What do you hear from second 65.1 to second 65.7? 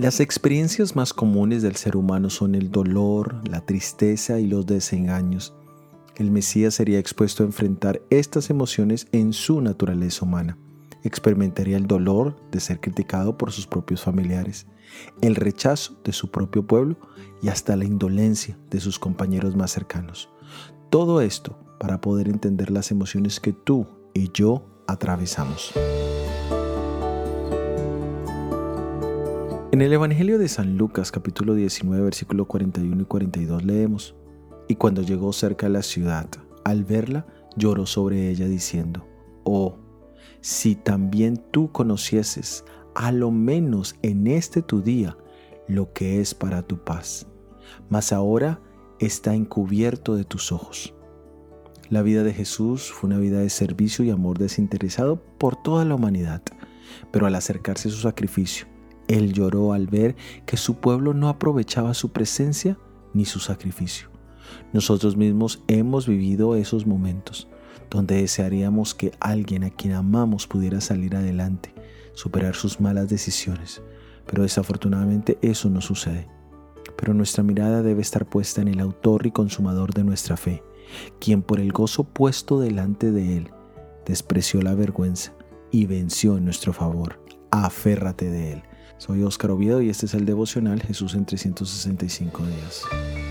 mismos